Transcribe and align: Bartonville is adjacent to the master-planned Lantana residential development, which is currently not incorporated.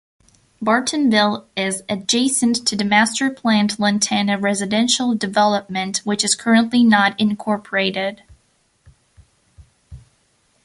Bartonville 0.59 1.45
is 1.55 1.83
adjacent 1.87 2.65
to 2.67 2.75
the 2.75 2.83
master-planned 2.83 3.77
Lantana 3.77 4.35
residential 4.39 5.13
development, 5.13 5.97
which 6.03 6.23
is 6.23 6.33
currently 6.33 6.83
not 6.83 7.19
incorporated. 7.19 8.23